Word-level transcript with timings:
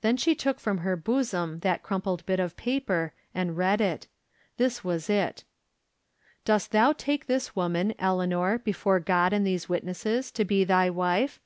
Then 0.00 0.16
she 0.16 0.34
took 0.34 0.58
from 0.58 0.78
her 0.78 0.96
bosom 0.96 1.58
that 1.58 1.82
crumpled 1.82 2.24
bit 2.24 2.40
of 2.40 2.56
paper 2.56 3.12
and 3.34 3.58
read 3.58 3.82
it. 3.82 4.06
This 4.56 4.82
was 4.82 5.10
it:" 5.10 5.44
Dost 6.46 6.70
thou 6.70 6.94
take 6.94 7.26
this 7.26 7.54
woman, 7.54 7.92
Eleanor, 7.98 8.56
before 8.56 9.00
God 9.00 9.34
and 9.34 9.46
these 9.46 9.68
witnesses, 9.68 10.30
to 10.30 10.46
be 10.46 10.64
thy 10.64 10.88
wife 10.88 11.40